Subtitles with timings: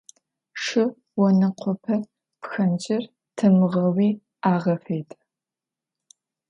[0.61, 0.83] Шы
[1.23, 1.97] онэкъопэ
[2.41, 3.03] пхэнджыр
[3.35, 4.09] тамыгъэуи
[4.51, 5.15] агъэфедэ.